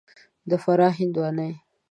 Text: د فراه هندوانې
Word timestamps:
د 0.49 0.51
فراه 0.63 0.93
هندوانې 0.99 1.49